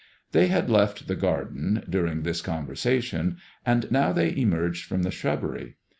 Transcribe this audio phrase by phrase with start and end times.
[0.31, 5.75] They had left the garden during this conversationy and now they emerged from the shrubbery.